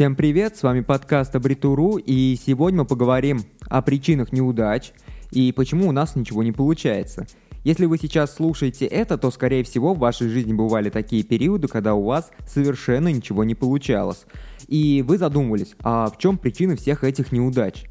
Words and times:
Всем 0.00 0.16
привет, 0.16 0.56
с 0.56 0.62
вами 0.62 0.80
подкаст 0.80 1.36
Абритуру, 1.36 1.98
и 1.98 2.34
сегодня 2.42 2.78
мы 2.78 2.84
поговорим 2.86 3.42
о 3.68 3.82
причинах 3.82 4.32
неудач 4.32 4.92
и 5.30 5.52
почему 5.52 5.88
у 5.88 5.92
нас 5.92 6.16
ничего 6.16 6.42
не 6.42 6.52
получается. 6.52 7.26
Если 7.64 7.84
вы 7.84 7.98
сейчас 7.98 8.34
слушаете 8.34 8.86
это, 8.86 9.18
то, 9.18 9.30
скорее 9.30 9.62
всего, 9.62 9.92
в 9.92 9.98
вашей 9.98 10.30
жизни 10.30 10.54
бывали 10.54 10.88
такие 10.88 11.22
периоды, 11.22 11.68
когда 11.68 11.92
у 11.92 12.02
вас 12.02 12.30
совершенно 12.46 13.08
ничего 13.08 13.44
не 13.44 13.54
получалось. 13.54 14.24
И 14.68 15.04
вы 15.06 15.18
задумывались, 15.18 15.74
а 15.80 16.08
в 16.08 16.16
чем 16.16 16.38
причины 16.38 16.76
всех 16.76 17.04
этих 17.04 17.30
неудач? 17.30 17.84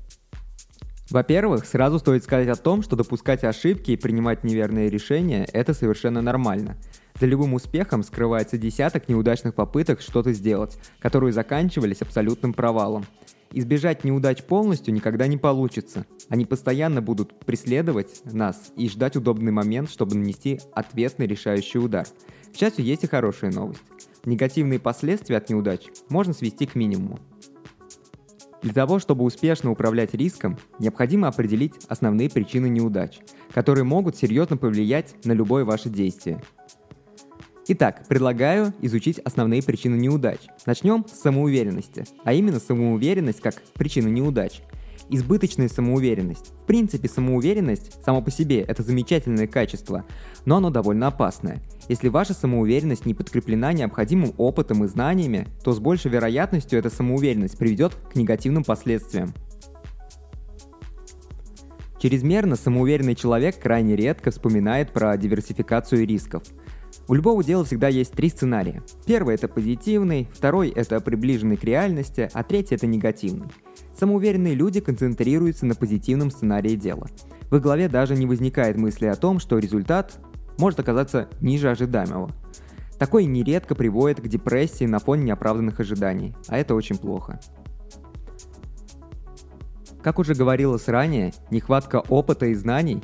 Во-первых, 1.12 1.68
сразу 1.68 2.00
стоит 2.00 2.24
сказать 2.24 2.48
о 2.48 2.56
том, 2.56 2.82
что 2.82 2.96
допускать 2.96 3.44
ошибки 3.44 3.92
и 3.92 3.98
принимать 3.98 4.44
неверные 4.44 4.90
решения– 4.90 5.48
это 5.54 5.76
совершенно 5.76 6.24
нормально. 6.24 6.76
За 7.20 7.26
любым 7.26 7.54
успехом 7.54 8.02
скрывается 8.04 8.58
десяток 8.58 9.10
неудачных 9.10 9.54
попыток 9.54 10.00
что-то 10.00 10.32
сделать, 10.32 10.80
которые 11.00 11.34
заканчивались 11.34 12.02
абсолютным 12.02 12.54
провалом. 12.54 13.06
Избежать 13.52 14.06
неудач 14.06 14.44
полностью 14.44 14.94
никогда 14.94 15.28
не 15.28 15.36
получится. 15.36 16.06
Они 16.30 16.46
постоянно 16.46 17.02
будут 17.02 17.38
преследовать 17.40 18.22
нас 18.24 18.72
и 18.78 18.88
ждать 18.88 19.18
удобный 19.18 19.52
момент, 19.52 19.90
чтобы 19.90 20.16
нанести 20.16 20.62
ответный 20.74 21.28
решающий 21.28 21.80
удар. 21.80 22.08
К 22.54 22.56
счастью, 22.56 22.86
есть 22.86 23.04
и 23.04 23.08
хорошая 23.08 23.52
новость. 23.52 23.82
Негативные 24.24 24.80
последствия 24.80 25.38
от 25.38 25.50
неудач 25.50 25.88
можно 26.08 26.32
свести 26.34 26.68
к 26.68 26.76
минимуму. 26.76 27.20
Для 28.62 28.74
того, 28.74 29.00
чтобы 29.00 29.26
успешно 29.26 29.72
управлять 29.72 30.14
риском, 30.14 30.58
необходимо 30.80 31.28
определить 31.28 31.74
основные 31.90 32.30
причины 32.30 32.70
неудач, 32.70 33.20
которые 33.54 33.84
могут 33.84 34.16
серьезно 34.16 34.56
повлиять 34.58 35.16
на 35.26 35.34
любое 35.34 35.66
ваше 35.66 35.90
действие. 35.90 36.42
Итак, 37.72 38.08
предлагаю 38.08 38.74
изучить 38.82 39.20
основные 39.20 39.62
причины 39.62 39.96
неудач. 39.96 40.40
Начнем 40.66 41.06
с 41.08 41.22
самоуверенности, 41.22 42.04
а 42.24 42.34
именно 42.34 42.60
самоуверенность 42.60 43.42
как 43.42 43.62
причина 43.76 44.08
неудач. 44.08 44.62
Избыточная 45.12 45.70
самоуверенность. 45.70 46.52
В 46.64 46.66
принципе, 46.66 47.08
самоуверенность 47.08 48.04
само 48.04 48.24
по 48.24 48.32
себе– 48.32 48.62
это 48.68 48.82
замечательное 48.82 49.46
качество, 49.46 50.06
но 50.46 50.58
оно 50.58 50.72
довольно 50.72 51.06
опасное. 51.06 51.62
Если 51.88 52.08
ваша 52.08 52.34
самоуверенность 52.34 53.06
не 53.06 53.14
подкреплена 53.14 53.72
необходимым 53.72 54.34
опытом 54.38 54.84
и 54.84 54.88
знаниями, 54.88 55.46
то 55.64 55.72
с 55.72 55.78
большей 55.78 56.10
вероятностью 56.10 56.80
эта 56.80 56.90
самоуверенность 56.90 57.60
приведет 57.60 57.94
к 57.94 58.16
негативным 58.16 58.64
последствиям. 58.64 59.32
Чрезмерно 62.00 62.56
самоуверенный 62.56 63.14
человек 63.14 63.60
крайне 63.60 63.96
редко 63.96 64.32
вспоминает 64.32 64.92
про 64.92 65.16
диверсификацию 65.18 66.08
рисков– 66.08 66.42
у 67.10 67.16
любого 67.16 67.44
дела 67.44 67.66
всегда 67.66 67.88
есть 67.88 68.12
три 68.12 68.30
сценария. 68.30 68.84
Первый– 69.08 69.34
это 69.36 69.48
позитивный, 69.48 70.30
второй– 70.32 70.70
это 70.76 71.02
приближенный 71.02 71.58
к 71.58 71.64
реальности, 71.64 72.30
а 72.34 72.44
третий– 72.44 72.76
это 72.76 72.86
негативный. 72.86 73.48
Самоуверенные 74.00 74.54
люди 74.54 74.80
концентрируются 74.80 75.66
на 75.66 75.74
позитивном 75.74 76.30
сценарии 76.30 76.76
дела. 76.76 77.08
В 77.50 77.56
их 77.56 77.64
голове 77.64 77.90
даже 77.90 78.16
не 78.16 78.28
возникает 78.28 78.78
мысли 78.78 79.08
о 79.08 79.16
том, 79.16 79.40
что 79.40 79.58
результат 79.58 80.20
может 80.60 80.80
оказаться 80.80 81.30
ниже 81.42 81.72
ожидаемого. 81.72 82.30
Такое 83.00 83.26
нередко 83.26 83.74
приводит 83.74 84.22
к 84.22 84.28
депрессии 84.28 84.86
на 84.86 85.00
фоне 85.00 85.24
неоправданных 85.24 85.80
ожиданий, 85.80 86.36
а 86.48 86.60
это 86.60 86.76
очень 86.76 86.98
плохо. 86.98 87.40
Как 90.04 90.20
уже 90.20 90.36
говорилось 90.36 90.88
ранее, 90.88 91.34
нехватка 91.50 92.04
опыта 92.08 92.46
и 92.46 92.54
знаний 92.54 93.02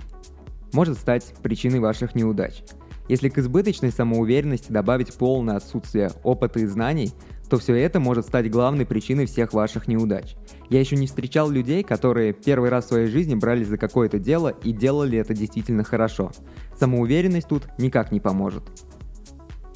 может 0.73 0.99
стать 0.99 1.33
причиной 1.41 1.79
ваших 1.79 2.13
неудач– 2.13 2.61
если 3.07 3.29
к 3.29 3.37
избыточной 3.37 3.91
самоуверенности 3.91 4.71
добавить 4.71 5.13
полное 5.13 5.57
отсутствие 5.57 6.11
опыта 6.23 6.59
и 6.59 6.65
знаний, 6.65 7.11
то 7.49 7.57
все 7.57 7.75
это 7.75 7.99
может 7.99 8.25
стать 8.25 8.49
главной 8.49 8.85
причиной 8.85 9.27
всех 9.27 9.53
ваших 9.53 9.87
неудач. 9.87 10.35
Я 10.69 10.79
еще 10.79 10.95
не 10.95 11.07
встречал 11.07 11.49
людей, 11.49 11.83
которые 11.83 12.33
первый 12.33 12.69
раз 12.69 12.85
в 12.85 12.87
своей 12.89 13.07
жизни 13.07 13.35
брались 13.35 13.67
за 13.67 13.77
какое-то 13.77 14.17
дело 14.17 14.49
и 14.49 14.71
делали 14.71 15.17
это 15.17 15.33
действительно 15.33 15.83
хорошо. 15.83 16.31
Самоуверенность 16.79 17.47
тут 17.47 17.67
никак 17.77 18.11
не 18.11 18.19
поможет. 18.19 18.63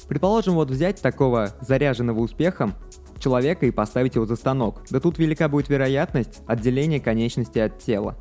Предположим, 0.08 0.54
вот 0.54 0.70
взять 0.70 1.00
такого 1.00 1.54
заряженного 1.60 2.18
успехом 2.18 2.74
человека 3.20 3.66
и 3.66 3.70
поставить 3.70 4.16
его 4.16 4.26
за 4.26 4.34
станок. 4.34 4.82
Да 4.90 4.98
тут 4.98 5.18
велика 5.18 5.48
будет 5.48 5.68
вероятность 5.68 6.42
отделения 6.46 6.98
конечности 6.98 7.60
от 7.60 7.78
тела. 7.78 8.16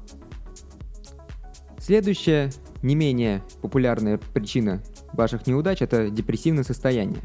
Следующая, 1.79 2.51
не 2.83 2.93
менее 2.93 3.41
популярная 3.61 4.19
причина 4.19 4.83
ваших 5.13 5.47
неудач– 5.47 5.77
это 5.81 6.09
депрессивное 6.09 6.63
состояние. 6.63 7.21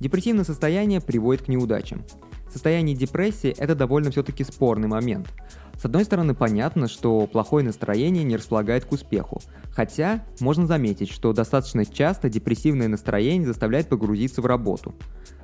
Депрессивное 0.00 0.44
состояние 0.44 1.00
приводит 1.00 1.44
к 1.44 1.48
неудачам. 1.48 2.04
Состояние 2.50 2.96
депрессии– 2.96 3.54
это 3.58 3.74
довольно 3.74 4.10
все-таки 4.10 4.44
спорный 4.44 4.88
момент. 4.88 5.28
С 5.76 5.84
одной 5.84 6.04
стороны, 6.04 6.34
понятно, 6.34 6.88
что 6.88 7.26
плохое 7.26 7.64
настроение 7.64 8.22
не 8.22 8.36
располагает 8.36 8.84
к 8.84 8.92
успеху, 8.92 9.40
хотя 9.70 10.24
можно 10.40 10.66
заметить, 10.66 11.10
что 11.10 11.32
достаточно 11.32 11.84
часто 11.84 12.28
депрессивное 12.28 12.88
настроение 12.88 13.46
заставляет 13.46 13.88
погрузиться 13.88 14.40
в 14.40 14.46
работу, 14.46 14.94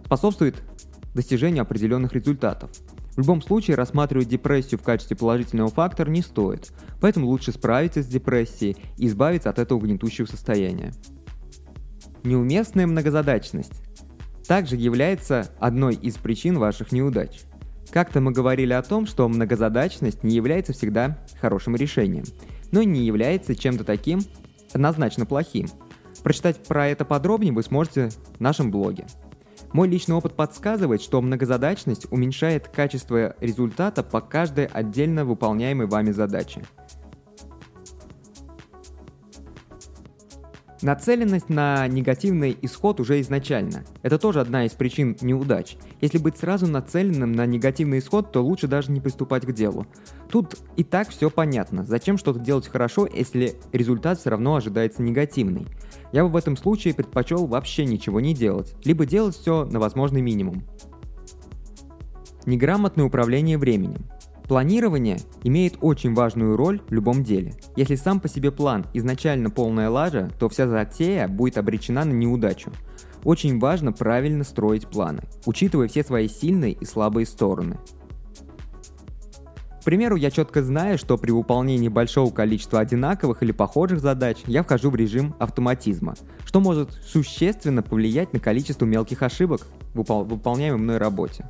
способствует 0.04 0.62
достижению 1.14 1.62
определенных 1.62 2.12
результатов. 2.12 2.70
В 3.14 3.18
любом 3.18 3.42
случае 3.42 3.76
рассматривать 3.76 4.28
депрессию 4.28 4.78
в 4.78 4.84
качестве 4.84 5.16
положительного 5.16 5.68
фактора 5.68 6.10
не 6.10 6.22
стоит, 6.22 6.72
поэтому 7.00 7.26
лучше 7.26 7.50
справиться 7.50 8.02
с 8.02 8.06
депрессией 8.06 8.76
и 8.96 9.08
избавиться 9.08 9.50
от 9.50 9.58
этого 9.58 9.80
гнетущего 9.80 10.26
состояния. 10.26 10.92
Неуместная 12.22 12.86
многозадачность 12.86 13.82
также 14.46 14.76
является 14.76 15.50
одной 15.58 15.94
из 15.94 16.14
причин 16.14 16.58
ваших 16.58 16.92
неудач. 16.92 17.42
Как-то 17.90 18.20
мы 18.20 18.30
говорили 18.32 18.72
о 18.72 18.82
том, 18.82 19.06
что 19.06 19.28
многозадачность 19.28 20.22
не 20.22 20.34
является 20.34 20.72
всегда 20.72 21.18
хорошим 21.40 21.76
решением, 21.76 22.24
но 22.72 22.82
не 22.82 23.04
является 23.04 23.56
чем-то 23.56 23.84
таким 23.84 24.20
однозначно 24.72 25.26
плохим. 25.26 25.68
Прочитать 26.22 26.62
про 26.64 26.88
это 26.88 27.04
подробнее 27.04 27.52
вы 27.52 27.62
сможете 27.62 28.10
в 28.36 28.40
нашем 28.40 28.70
блоге. 28.70 29.06
Мой 29.72 29.88
личный 29.88 30.16
опыт 30.16 30.34
подсказывает, 30.34 31.00
что 31.00 31.22
многозадачность 31.22 32.06
уменьшает 32.10 32.68
качество 32.68 33.34
результата 33.40 34.02
по 34.02 34.20
каждой 34.20 34.66
отдельно 34.66 35.24
выполняемой 35.24 35.86
вами 35.86 36.10
задаче. 36.10 36.62
Нацеленность 40.82 41.50
на 41.50 41.86
негативный 41.88 42.56
исход 42.62 43.00
уже 43.00 43.20
изначально. 43.20 43.84
Это 44.02 44.18
тоже 44.18 44.40
одна 44.40 44.64
из 44.64 44.72
причин 44.72 45.14
неудач. 45.20 45.76
Если 46.00 46.16
быть 46.16 46.38
сразу 46.38 46.66
нацеленным 46.66 47.32
на 47.32 47.44
негативный 47.44 47.98
исход, 47.98 48.32
то 48.32 48.40
лучше 48.40 48.66
даже 48.66 48.90
не 48.90 49.00
приступать 49.00 49.44
к 49.44 49.52
делу. 49.52 49.86
Тут 50.30 50.56
и 50.76 50.84
так 50.84 51.10
все 51.10 51.28
понятно. 51.28 51.84
Зачем 51.84 52.16
что-то 52.16 52.38
делать 52.38 52.66
хорошо, 52.66 53.06
если 53.06 53.56
результат 53.72 54.18
все 54.20 54.30
равно 54.30 54.56
ожидается 54.56 55.02
негативный? 55.02 55.66
Я 56.12 56.24
бы 56.24 56.30
в 56.30 56.36
этом 56.36 56.56
случае 56.56 56.94
предпочел 56.94 57.46
вообще 57.46 57.84
ничего 57.84 58.20
не 58.20 58.34
делать, 58.34 58.74
либо 58.84 59.04
делать 59.04 59.36
все 59.36 59.66
на 59.66 59.80
возможный 59.80 60.22
минимум. 60.22 60.64
Неграмотное 62.46 63.04
управление 63.04 63.58
временем. 63.58 64.06
Планирование 64.50 65.20
имеет 65.44 65.74
очень 65.80 66.12
важную 66.12 66.56
роль 66.56 66.80
в 66.88 66.92
любом 66.92 67.22
деле. 67.22 67.54
Если 67.76 67.94
сам 67.94 68.18
по 68.18 68.28
себе 68.28 68.50
план 68.50 68.84
изначально 68.94 69.48
полная 69.48 69.88
лажа, 69.88 70.28
то 70.40 70.48
вся 70.48 70.66
затея 70.66 71.28
будет 71.28 71.56
обречена 71.56 72.04
на 72.04 72.10
неудачу. 72.10 72.72
Очень 73.22 73.60
важно 73.60 73.92
правильно 73.92 74.42
строить 74.42 74.88
планы, 74.88 75.22
учитывая 75.46 75.86
все 75.86 76.02
свои 76.02 76.26
сильные 76.26 76.72
и 76.72 76.84
слабые 76.84 77.26
стороны. 77.26 77.78
К 79.80 79.84
примеру, 79.84 80.16
я 80.16 80.32
четко 80.32 80.64
знаю, 80.64 80.98
что 80.98 81.16
при 81.16 81.30
выполнении 81.30 81.86
большого 81.88 82.32
количества 82.32 82.80
одинаковых 82.80 83.44
или 83.44 83.52
похожих 83.52 84.00
задач 84.00 84.38
я 84.46 84.64
вхожу 84.64 84.90
в 84.90 84.96
режим 84.96 85.32
автоматизма, 85.38 86.16
что 86.44 86.58
может 86.58 86.90
существенно 87.06 87.84
повлиять 87.84 88.32
на 88.32 88.40
количество 88.40 88.84
мелких 88.84 89.22
ошибок 89.22 89.68
в 89.94 90.00
выпол- 90.00 90.24
выполняемой 90.24 90.80
мной 90.80 90.98
работе. 90.98 91.48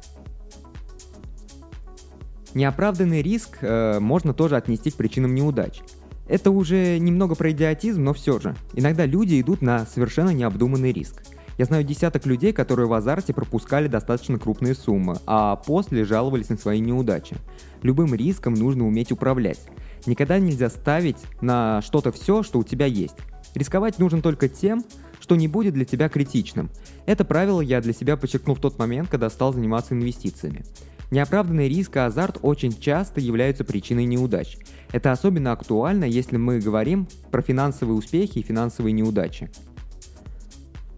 Неоправданный 2.54 3.22
риск 3.22 3.58
э, 3.60 4.00
можно 4.00 4.34
тоже 4.34 4.56
отнести 4.56 4.90
к 4.90 4.96
причинам 4.96 5.34
неудач. 5.34 5.80
Это 6.28 6.50
уже 6.50 6.98
немного 6.98 7.34
про 7.34 7.50
идиотизм, 7.50 8.02
но 8.02 8.12
все 8.12 8.38
же. 8.38 8.54
Иногда 8.74 9.06
люди 9.06 9.40
идут 9.40 9.62
на 9.62 9.86
совершенно 9.86 10.30
необдуманный 10.30 10.92
риск. 10.92 11.22
Я 11.58 11.66
знаю 11.66 11.84
десяток 11.84 12.24
людей, 12.24 12.52
которые 12.52 12.86
в 12.86 12.92
азарте 12.92 13.34
пропускали 13.34 13.86
достаточно 13.86 14.38
крупные 14.38 14.74
суммы, 14.74 15.18
а 15.26 15.56
после 15.56 16.04
жаловались 16.04 16.48
на 16.48 16.56
свои 16.56 16.80
неудачи. 16.80 17.36
Любым 17.82 18.14
риском 18.14 18.54
нужно 18.54 18.86
уметь 18.86 19.12
управлять. 19.12 19.60
Никогда 20.06 20.38
нельзя 20.38 20.70
ставить 20.70 21.18
на 21.40 21.82
что-то 21.82 22.12
все, 22.12 22.42
что 22.42 22.58
у 22.58 22.64
тебя 22.64 22.86
есть. 22.86 23.16
Рисковать 23.54 23.98
нужно 23.98 24.22
только 24.22 24.48
тем, 24.48 24.84
что 25.20 25.36
не 25.36 25.48
будет 25.48 25.74
для 25.74 25.84
тебя 25.84 26.08
критичным. 26.08 26.70
Это 27.06 27.24
правило 27.24 27.60
я 27.60 27.80
для 27.80 27.92
себя 27.92 28.16
подчеркнул 28.16 28.56
в 28.56 28.60
тот 28.60 28.78
момент, 28.78 29.08
когда 29.10 29.28
стал 29.28 29.52
заниматься 29.52 29.94
инвестициями. 29.94 30.64
Неоправданный 31.10 31.68
риск 31.68 31.96
и 31.96 31.98
азарт 31.98 32.38
очень 32.42 32.78
часто 32.78 33.20
являются 33.20 33.64
причиной 33.64 34.04
неудач. 34.04 34.56
Это 34.92 35.10
особенно 35.10 35.52
актуально, 35.52 36.04
если 36.04 36.36
мы 36.36 36.60
говорим 36.60 37.08
про 37.30 37.42
финансовые 37.42 37.96
успехи 37.96 38.38
и 38.38 38.42
финансовые 38.42 38.92
неудачи. 38.92 39.50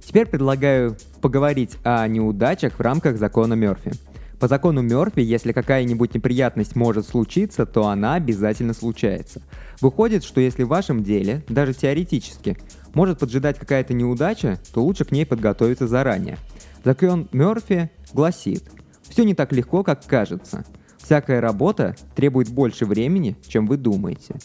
Теперь 0.05 0.27
предлагаю 0.27 0.97
поговорить 1.23 1.79
о 1.85 2.07
неудачах 2.07 2.75
в 2.75 2.81
рамках 2.81 3.17
закона 3.17 3.55
Мерфи. 3.55 3.93
По 4.39 4.49
закону 4.49 4.83
Мерфи, 4.83 5.21
если 5.21 5.53
какая-нибудь 5.53 6.15
неприятность 6.15 6.77
может 6.77 7.07
случиться, 7.07 7.65
то 7.65 7.87
она 7.87 8.15
обязательно 8.15 8.75
случается. 8.75 9.41
Выходит, 9.81 10.25
что 10.25 10.41
если 10.41 10.65
в 10.65 10.69
вашем 10.69 11.03
деле, 11.03 11.43
даже 11.49 11.73
теоретически, 11.73 12.59
может 12.93 13.21
поджидать 13.21 13.59
какая-то 13.59 13.95
неудача, 13.95 14.59
то 14.75 14.83
лучше 14.83 15.05
к 15.07 15.13
ней 15.13 15.25
подготовиться 15.25 15.87
заранее. 15.87 16.37
Закон 16.85 17.29
Мерфи 17.33 17.91
гласит, 18.13 18.65
все 19.13 19.25
не 19.25 19.35
так 19.35 19.53
легко, 19.53 19.83
как 19.85 20.07
кажется. 20.07 20.65
Всякая 20.97 21.41
работа 21.41 21.95
требует 22.17 22.49
больше 22.49 22.87
времени, 22.87 23.37
чем 23.47 23.67
вы 23.67 23.77
думаете. 23.77 24.37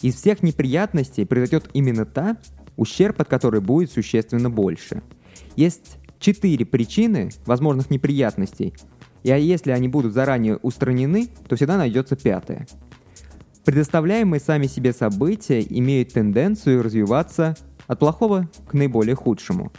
Из 0.00 0.14
всех 0.14 0.42
неприятностей 0.42 1.24
произойдет 1.24 1.68
именно 1.72 2.06
та, 2.06 2.36
ущерб 2.76 3.20
от 3.20 3.28
которой 3.28 3.60
будет 3.60 3.90
существенно 3.90 4.48
больше. 4.48 5.02
Есть 5.56 5.98
четыре 6.20 6.64
причины 6.64 7.30
возможных 7.46 7.90
неприятностей, 7.90 8.74
и 9.24 9.30
а 9.30 9.36
если 9.36 9.72
они 9.72 9.88
будут 9.88 10.12
заранее 10.12 10.56
устранены, 10.56 11.28
то 11.48 11.56
всегда 11.56 11.76
найдется 11.76 12.16
пятая. 12.16 12.66
Предоставляемые 13.64 14.40
сами 14.40 14.66
себе 14.66 14.92
события 14.92 15.60
имеют 15.60 16.12
тенденцию 16.12 16.82
развиваться 16.82 17.56
от 17.86 17.98
плохого 17.98 18.48
к 18.68 18.74
наиболее 18.74 19.14
худшему. 19.14 19.72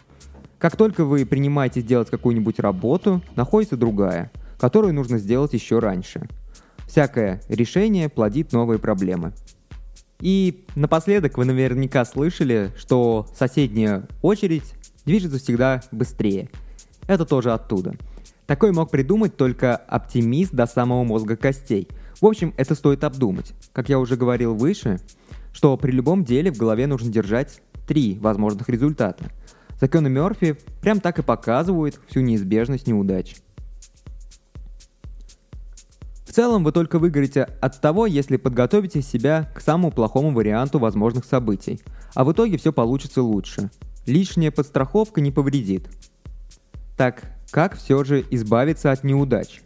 Как 0.64 0.78
только 0.78 1.04
вы 1.04 1.26
принимаете 1.26 1.82
сделать 1.82 2.10
какую-нибудь 2.10 2.58
работу, 2.58 3.22
находится 3.36 3.76
другая, 3.76 4.32
которую 4.58 4.94
нужно 4.94 5.18
сделать 5.18 5.52
еще 5.52 5.80
раньше. 5.80 6.22
Всякое 6.88 7.42
решение 7.50 8.08
плодит 8.08 8.54
новые 8.54 8.80
проблемы. 8.80 9.34
И 10.22 10.66
напоследок 10.76 11.38
вы 11.38 11.44
наверняка 11.44 12.06
слышали, 12.06 12.72
что 12.78 13.28
соседняя 13.38 14.08
очередь 14.22 14.74
движется 15.06 15.38
всегда 15.38 15.82
быстрее. 15.92 16.50
Это 17.08 17.26
тоже 17.26 17.52
оттуда– 17.52 17.96
такой 18.46 18.72
мог 18.72 18.90
придумать 18.90 19.36
только 19.36 19.76
оптимист 19.76 20.54
до 20.54 20.66
самого 20.66 21.04
мозга 21.04 21.36
костей. 21.36 21.88
В 22.22 22.26
общем, 22.26 22.54
это 22.56 22.76
стоит 22.76 23.04
обдумать. 23.04 23.54
Как 23.74 23.90
я 23.90 24.00
уже 24.00 24.16
говорил 24.16 24.54
выше, 24.54 25.00
что 25.54 25.76
при 25.78 25.92
любом 25.92 26.24
деле 26.24 26.52
в 26.52 26.58
голове 26.58 26.88
нужно 26.88 27.10
держать 27.12 27.62
три 27.88 28.18
возможных 28.20 28.70
результата. 28.70 29.26
Законы 29.84 30.08
Мерфи 30.08 30.56
прям 30.80 31.02
так 31.02 31.20
и 31.20 31.24
показывают 31.24 32.00
всю 32.08 32.22
неизбежность 32.22 32.88
неудач. 32.88 33.36
В 36.26 36.32
целом 36.32 36.64
вы 36.64 36.72
только 36.72 37.00
выиграете 37.00 37.50
от 37.60 37.82
того, 37.82 38.06
если 38.06 38.38
подготовите 38.38 39.02
себя 39.02 39.52
к 39.54 39.60
самому 39.60 39.92
плохому 39.92 40.32
варианту 40.32 40.80
возможных 40.80 41.26
событий, 41.26 41.82
а 42.16 42.24
в 42.24 42.32
итоге 42.32 42.58
все 42.58 42.72
получится 42.72 43.22
лучше. 43.22 43.72
Лишняя 44.06 44.52
подстраховка 44.52 45.20
не 45.20 45.32
повредит. 45.32 45.90
Так, 46.96 47.24
как 47.52 47.76
все 47.76 48.06
же 48.06 48.24
избавиться 48.30 48.90
от 48.90 49.04
неудач? 49.04 49.64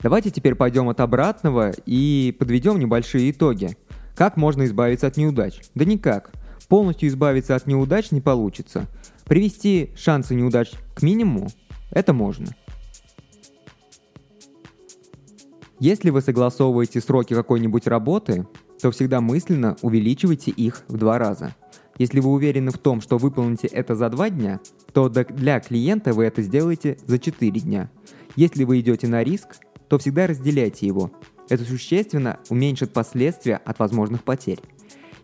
Давайте 0.00 0.30
теперь 0.30 0.54
пойдем 0.54 0.88
от 0.88 1.00
обратного 1.00 1.72
и 1.84 2.34
подведем 2.38 2.78
небольшие 2.78 3.32
итоги. 3.32 3.76
Как 4.16 4.38
можно 4.38 4.64
избавиться 4.64 5.08
от 5.08 5.18
неудач? 5.18 5.60
Да 5.74 5.84
никак. 5.84 6.30
Полностью 6.68 7.10
избавиться 7.10 7.54
от 7.54 7.66
неудач 7.66 8.12
не 8.12 8.22
получится. 8.22 8.86
Привести 9.28 9.90
шансы 9.96 10.34
неудач 10.34 10.72
к 10.94 11.02
минимуму– 11.02 11.48
это 11.90 12.12
можно. 12.12 12.54
Если 15.80 16.10
вы 16.10 16.20
согласовываете 16.22 17.00
сроки 17.00 17.34
какой-нибудь 17.34 17.86
работы, 17.86 18.46
то 18.80 18.90
всегда 18.90 19.20
мысленно 19.20 19.76
увеличивайте 19.82 20.50
их 20.50 20.84
в 20.88 20.96
два 20.96 21.18
раза– 21.18 21.54
если 21.98 22.20
вы 22.20 22.30
уверены 22.30 22.70
в 22.70 22.78
том, 22.78 23.00
что 23.00 23.18
выполните 23.18 23.66
это 23.66 23.96
за 23.96 24.08
2 24.08 24.30
дня, 24.30 24.60
то 24.92 25.08
для 25.08 25.58
клиента 25.58 26.12
вы 26.12 26.24
это 26.24 26.42
сделаете 26.42 26.96
за 27.06 27.18
4 27.18 27.50
дня. 27.60 27.90
Если 28.36 28.62
вы 28.62 28.80
идете 28.80 29.08
на 29.08 29.24
риск, 29.24 29.56
то 29.88 29.98
всегда 29.98 30.28
разделяйте 30.28 30.86
его. 30.86 31.10
Это 31.48 31.64
существенно 31.64 32.38
уменьшит 32.50 32.92
последствия 32.92 33.56
от 33.56 33.80
возможных 33.80 34.22
потерь. 34.22 34.60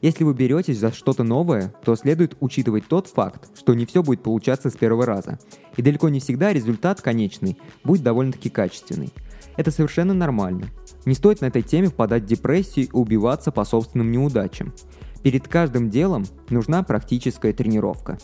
Если 0.04 0.22
вы 0.22 0.34
беретесь 0.34 0.80
за 0.80 0.92
что-то 0.92 1.24
новое, 1.24 1.72
то 1.82 1.96
следует 1.96 2.36
учитывать 2.40 2.86
тот 2.86 3.06
факт, 3.06 3.48
что 3.58 3.72
не 3.72 3.86
все 3.86 4.02
будет 4.02 4.22
получаться 4.22 4.68
с 4.68 4.74
первого 4.74 5.06
раза. 5.06 5.38
И 5.78 5.82
далеко 5.82 6.10
не 6.10 6.20
всегда 6.20 6.52
результат 6.52 7.00
конечный 7.00 7.56
будет 7.84 8.02
довольно-таки 8.02 8.50
качественный. 8.50 9.14
Это 9.56 9.70
совершенно 9.70 10.12
нормально. 10.12 10.66
Не 11.06 11.14
стоит 11.14 11.40
на 11.40 11.46
этой 11.46 11.62
теме 11.62 11.88
впадать 11.88 12.24
в 12.24 12.26
депрессию 12.26 12.84
и 12.84 12.90
убиваться 12.92 13.50
по 13.50 13.64
собственным 13.64 14.12
неудачам. 14.12 14.74
Перед 15.22 15.48
каждым 15.48 15.88
делом 15.88 16.26
нужна 16.50 16.82
практическая 16.82 17.54
тренировка. 17.54 18.18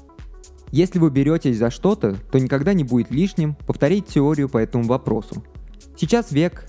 Если 0.72 0.98
вы 0.98 1.10
беретесь 1.10 1.56
за 1.56 1.70
что-то, 1.70 2.14
то 2.30 2.38
никогда 2.38 2.74
не 2.74 2.84
будет 2.84 3.10
лишним 3.10 3.54
повторить 3.54 4.04
теорию 4.04 4.50
по 4.50 4.58
этому 4.58 4.84
вопросу. 4.84 5.42
Сейчас 5.96 6.30
век 6.30 6.66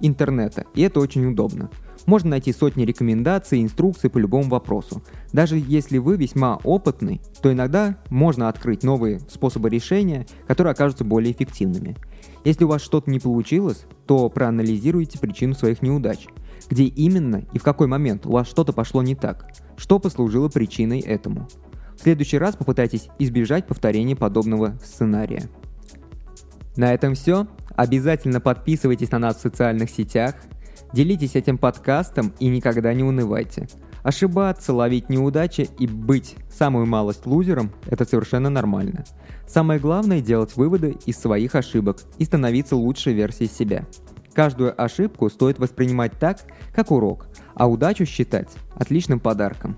интернета, 0.00 0.64
и 0.74 0.80
это 0.80 1.00
очень 1.00 1.26
удобно. 1.26 1.68
Можно 2.06 2.30
найти 2.30 2.52
сотни 2.52 2.84
рекомендаций 2.84 3.58
и 3.58 3.62
инструкций 3.62 4.08
по 4.08 4.18
любому 4.18 4.48
вопросу. 4.48 5.02
Даже 5.32 5.58
если 5.58 5.98
вы 5.98 6.16
весьма 6.16 6.56
опытный, 6.64 7.20
то 7.42 7.52
иногда 7.52 7.98
можно 8.08 8.48
открыть 8.48 8.82
новые 8.82 9.20
способы 9.20 9.68
решения, 9.68 10.26
которые 10.46 10.72
окажутся 10.72 11.04
более 11.04 11.32
эффективными. 11.32 11.96
Если 12.44 12.64
у 12.64 12.68
вас 12.68 12.82
что-то 12.82 13.10
не 13.10 13.18
получилось, 13.18 13.84
то 14.06 14.28
проанализируйте 14.30 15.18
причину 15.18 15.54
своих 15.54 15.82
неудач. 15.82 16.26
Где 16.70 16.84
именно 16.84 17.44
и 17.52 17.58
в 17.58 17.62
какой 17.62 17.86
момент 17.86 18.24
у 18.26 18.30
вас 18.30 18.48
что-то 18.48 18.72
пошло 18.72 19.02
не 19.02 19.14
так– 19.14 19.46
что 19.76 19.98
послужило 19.98 20.48
причиной 20.48 21.00
этому. 21.00 21.48
В 21.96 22.02
следующий 22.02 22.38
раз 22.38 22.56
попытайтесь 22.56 23.08
избежать 23.18 23.66
повторения 23.66 24.16
подобного 24.16 24.78
сценария. 24.82 25.48
На 26.76 26.92
этом 26.92 27.14
все. 27.14 27.46
Обязательно 27.74 28.40
подписывайтесь 28.40 29.10
на 29.10 29.18
нас 29.18 29.36
в 29.36 29.40
социальных 29.40 29.90
сетях, 29.90 30.34
делитесь 30.96 31.36
этим 31.36 31.58
подкастом 31.58 32.32
и 32.40 32.48
никогда 32.48 32.94
не 32.94 33.04
унывайте. 33.04 33.68
Ошибаться, 34.02 34.72
ловить 34.72 35.10
неудачи 35.10 35.68
и 35.78 35.86
быть 35.86 36.36
самую 36.50 36.86
малость 36.86 37.26
лузером– 37.26 37.70
это 37.86 38.06
совершенно 38.06 38.48
нормально. 38.48 39.04
Самое 39.46 39.78
главное– 39.78 40.20
делать 40.22 40.56
выводы 40.56 40.96
из 41.04 41.18
своих 41.18 41.54
ошибок 41.54 41.98
и 42.16 42.24
становиться 42.24 42.76
лучшей 42.76 43.12
версией 43.12 43.50
себя. 43.50 43.84
Каждую 44.32 44.80
ошибку 44.82 45.28
стоит 45.28 45.58
воспринимать 45.58 46.12
так, 46.18 46.38
как 46.74 46.90
урок, 46.90 47.26
а 47.54 47.68
удачу 47.68 48.06
считать 48.06 48.48
отличным 48.74 49.20
подарком. 49.20 49.76